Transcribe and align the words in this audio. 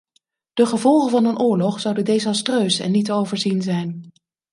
De 0.53 0.65
gevolgen 0.65 1.11
van 1.11 1.25
een 1.25 1.39
oorlog 1.39 1.79
zouden 1.79 2.05
desastreus 2.05 2.79
en 2.79 2.91
niet 2.91 3.05
te 3.05 3.13
overzien 3.13 3.61
zijn. 3.61 4.11